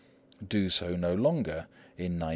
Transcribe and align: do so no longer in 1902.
do 0.47 0.67
so 0.69 0.95
no 0.95 1.13
longer 1.13 1.67
in 1.97 2.13
1902. 2.17 2.25